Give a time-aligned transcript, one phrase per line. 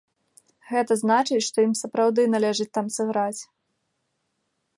[0.69, 3.41] Гэта значыць, што ім сапраўды належыць там сыграць.